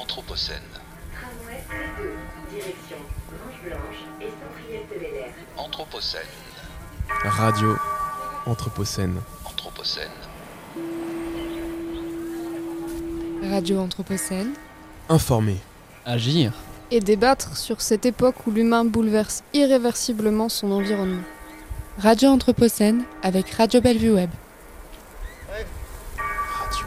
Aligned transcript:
Anthropocène. 0.00 0.56
Tramway 1.12 1.60
C2, 1.68 2.54
direction 2.54 2.96
Manche-Blanche 3.30 4.02
et 4.22 4.28
Saint-Priest-de-Bel-Air. 4.28 5.32
Anthropocène. 5.58 6.20
Radio 7.22 7.76
Anthropocène. 8.46 9.20
Anthropocène. 9.44 10.08
Radio 13.50 13.80
Anthropocène. 13.80 14.54
Informer. 15.10 15.58
Agir. 16.06 16.54
Et 16.90 17.00
débattre 17.00 17.58
sur 17.58 17.82
cette 17.82 18.06
époque 18.06 18.46
où 18.46 18.50
l'humain 18.50 18.86
bouleverse 18.86 19.42
irréversiblement 19.52 20.48
son 20.48 20.72
environnement. 20.72 21.24
Radio 21.98 22.30
Anthropocène 22.30 23.04
avec 23.22 23.50
Radio 23.50 23.82
Bellevue 23.82 24.14
Web. 24.14 24.30
Radio 25.46 26.86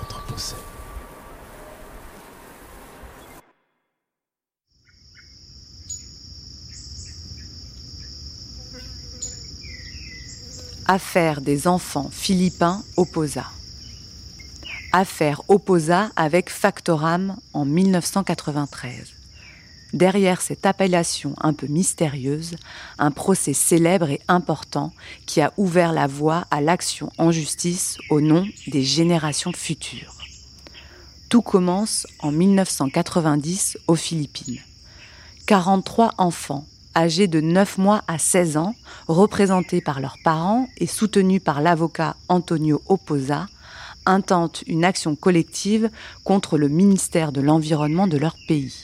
Anthropocène. 0.00 0.67
Affaire 10.90 11.42
des 11.42 11.68
enfants 11.68 12.08
philippins 12.10 12.82
opposa. 12.96 13.44
Affaire 14.90 15.42
opposa 15.48 16.10
avec 16.16 16.48
Factoram 16.48 17.36
en 17.52 17.66
1993. 17.66 19.12
Derrière 19.92 20.40
cette 20.40 20.64
appellation 20.64 21.34
un 21.42 21.52
peu 21.52 21.66
mystérieuse, 21.66 22.56
un 22.98 23.10
procès 23.10 23.52
célèbre 23.52 24.08
et 24.08 24.22
important 24.28 24.90
qui 25.26 25.42
a 25.42 25.52
ouvert 25.58 25.92
la 25.92 26.06
voie 26.06 26.46
à 26.50 26.62
l'action 26.62 27.12
en 27.18 27.32
justice 27.32 27.98
au 28.08 28.22
nom 28.22 28.46
des 28.68 28.82
générations 28.82 29.52
futures. 29.52 30.16
Tout 31.28 31.42
commence 31.42 32.06
en 32.20 32.32
1990 32.32 33.76
aux 33.88 33.94
Philippines. 33.94 34.60
43 35.44 36.14
enfants 36.16 36.64
âgés 36.98 37.28
de 37.28 37.40
9 37.40 37.78
mois 37.78 38.02
à 38.08 38.18
16 38.18 38.56
ans, 38.56 38.74
représentés 39.06 39.80
par 39.80 40.00
leurs 40.00 40.16
parents 40.24 40.68
et 40.78 40.86
soutenus 40.86 41.40
par 41.42 41.62
l'avocat 41.62 42.16
Antonio 42.28 42.82
Oposa, 42.88 43.46
intentent 44.04 44.64
une 44.66 44.84
action 44.84 45.14
collective 45.14 45.90
contre 46.24 46.58
le 46.58 46.68
ministère 46.68 47.30
de 47.30 47.40
l'Environnement 47.40 48.08
de 48.08 48.18
leur 48.18 48.34
pays. 48.48 48.74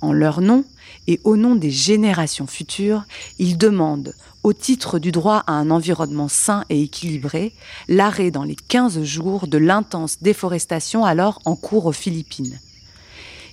En 0.00 0.12
leur 0.12 0.40
nom 0.40 0.64
et 1.06 1.20
au 1.22 1.36
nom 1.36 1.54
des 1.54 1.70
générations 1.70 2.48
futures, 2.48 3.04
ils 3.38 3.56
demandent, 3.56 4.14
au 4.42 4.52
titre 4.52 4.98
du 4.98 5.12
droit 5.12 5.44
à 5.46 5.52
un 5.52 5.70
environnement 5.70 6.28
sain 6.28 6.64
et 6.68 6.82
équilibré, 6.82 7.54
l'arrêt 7.88 8.30
dans 8.30 8.44
les 8.44 8.56
15 8.56 9.02
jours 9.04 9.46
de 9.46 9.58
l'intense 9.58 10.18
déforestation 10.20 11.04
alors 11.04 11.40
en 11.44 11.54
cours 11.54 11.86
aux 11.86 11.92
Philippines. 11.92 12.58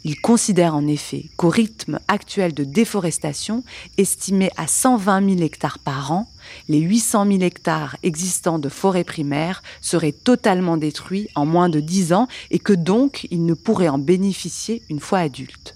Ils 0.03 0.19
considèrent 0.19 0.75
en 0.75 0.87
effet 0.87 1.25
qu'au 1.37 1.49
rythme 1.49 1.99
actuel 2.07 2.53
de 2.53 2.63
déforestation, 2.63 3.63
estimé 3.97 4.49
à 4.57 4.65
120 4.65 5.29
000 5.35 5.41
hectares 5.41 5.77
par 5.77 6.11
an, 6.11 6.27
les 6.69 6.79
800 6.79 7.27
000 7.27 7.41
hectares 7.41 7.97
existants 8.01 8.57
de 8.57 8.69
forêts 8.69 9.03
primaires 9.03 9.61
seraient 9.79 10.11
totalement 10.11 10.77
détruits 10.77 11.27
en 11.35 11.45
moins 11.45 11.69
de 11.69 11.79
10 11.79 12.13
ans 12.13 12.27
et 12.49 12.57
que 12.57 12.73
donc 12.73 13.27
ils 13.29 13.45
ne 13.45 13.53
pourraient 13.53 13.89
en 13.89 13.99
bénéficier 13.99 14.81
une 14.89 14.99
fois 14.99 15.19
adultes. 15.19 15.75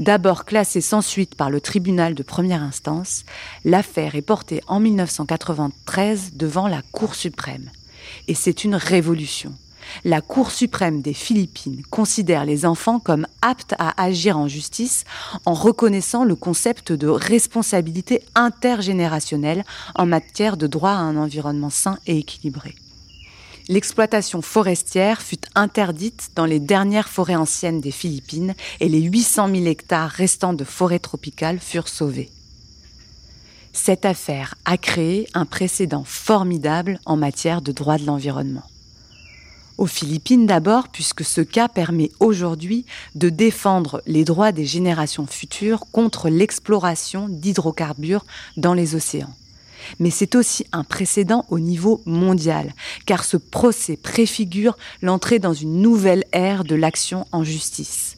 D'abord 0.00 0.44
classée 0.44 0.82
sans 0.82 1.00
suite 1.00 1.36
par 1.36 1.48
le 1.48 1.60
tribunal 1.60 2.14
de 2.14 2.22
première 2.22 2.62
instance, 2.62 3.24
l'affaire 3.64 4.14
est 4.14 4.22
portée 4.22 4.60
en 4.66 4.78
1993 4.78 6.32
devant 6.34 6.68
la 6.68 6.82
Cour 6.82 7.14
suprême. 7.14 7.70
Et 8.28 8.34
c'est 8.34 8.64
une 8.64 8.74
révolution. 8.74 9.54
La 10.04 10.20
Cour 10.20 10.50
suprême 10.50 11.02
des 11.02 11.14
Philippines 11.14 11.82
considère 11.90 12.44
les 12.44 12.66
enfants 12.66 12.98
comme 12.98 13.26
aptes 13.42 13.74
à 13.78 14.00
agir 14.02 14.38
en 14.38 14.48
justice 14.48 15.04
en 15.44 15.54
reconnaissant 15.54 16.24
le 16.24 16.36
concept 16.36 16.92
de 16.92 17.08
responsabilité 17.08 18.22
intergénérationnelle 18.34 19.64
en 19.94 20.06
matière 20.06 20.56
de 20.56 20.66
droit 20.66 20.90
à 20.90 20.94
un 20.94 21.16
environnement 21.16 21.70
sain 21.70 21.98
et 22.06 22.18
équilibré. 22.18 22.74
L'exploitation 23.68 24.42
forestière 24.42 25.20
fut 25.20 25.40
interdite 25.56 26.30
dans 26.36 26.46
les 26.46 26.60
dernières 26.60 27.08
forêts 27.08 27.34
anciennes 27.34 27.80
des 27.80 27.90
Philippines 27.90 28.54
et 28.78 28.88
les 28.88 29.00
800 29.00 29.48
000 29.48 29.66
hectares 29.66 30.10
restants 30.10 30.52
de 30.52 30.62
forêts 30.62 31.00
tropicales 31.00 31.58
furent 31.58 31.88
sauvés. 31.88 32.30
Cette 33.72 34.04
affaire 34.04 34.54
a 34.64 34.78
créé 34.78 35.28
un 35.34 35.44
précédent 35.44 36.04
formidable 36.04 37.00
en 37.04 37.16
matière 37.16 37.60
de 37.60 37.72
droit 37.72 37.98
de 37.98 38.06
l'environnement. 38.06 38.62
Aux 39.78 39.86
Philippines 39.86 40.46
d'abord, 40.46 40.88
puisque 40.88 41.24
ce 41.24 41.42
cas 41.42 41.68
permet 41.68 42.10
aujourd'hui 42.18 42.86
de 43.14 43.28
défendre 43.28 44.02
les 44.06 44.24
droits 44.24 44.52
des 44.52 44.64
générations 44.64 45.26
futures 45.26 45.84
contre 45.92 46.30
l'exploration 46.30 47.28
d'hydrocarbures 47.28 48.24
dans 48.56 48.72
les 48.72 48.94
océans. 48.94 49.34
Mais 50.00 50.10
c'est 50.10 50.34
aussi 50.34 50.66
un 50.72 50.82
précédent 50.82 51.44
au 51.50 51.58
niveau 51.58 52.00
mondial, 52.06 52.72
car 53.04 53.24
ce 53.24 53.36
procès 53.36 53.96
préfigure 53.96 54.76
l'entrée 55.02 55.38
dans 55.38 55.52
une 55.52 55.80
nouvelle 55.82 56.24
ère 56.32 56.64
de 56.64 56.74
l'action 56.74 57.26
en 57.30 57.44
justice. 57.44 58.16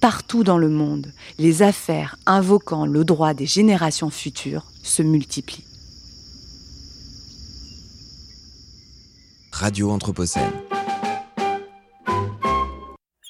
Partout 0.00 0.44
dans 0.44 0.58
le 0.58 0.68
monde, 0.68 1.12
les 1.38 1.62
affaires 1.62 2.16
invoquant 2.26 2.84
le 2.84 3.04
droit 3.04 3.32
des 3.32 3.46
générations 3.46 4.10
futures 4.10 4.64
se 4.82 5.02
multiplient. 5.02 5.64
Radio 9.52 9.90
Anthropocène. 9.90 10.50